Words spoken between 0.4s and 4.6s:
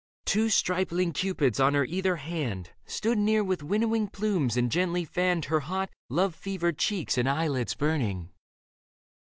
stripling cupids on her either hand Stood near with winnowing plumes